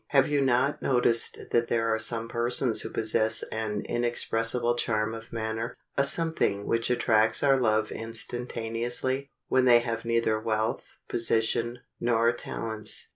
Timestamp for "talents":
12.31-13.09